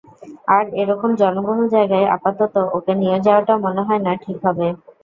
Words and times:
আর, 0.55 0.65
এরকম 0.81 1.09
জনবহুল 1.21 1.67
জায়গায় 1.75 2.07
আপাতত 2.15 2.41
ওকে 2.77 2.93
নিয়ে 3.01 3.17
যাওয়াটা 3.25 3.53
মনে 3.65 3.81
হয় 3.87 4.01
না 4.05 4.11
ঠিক 4.23 4.37
হবে। 4.45 4.67